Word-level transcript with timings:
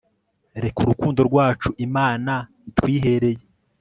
reka 0.63 0.77
urukundo 0.81 1.19
rwacu 1.29 1.69
imana 1.85 2.33
itwihereye 2.69 3.43